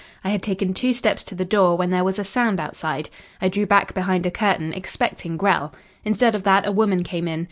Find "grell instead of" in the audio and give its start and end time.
5.37-6.41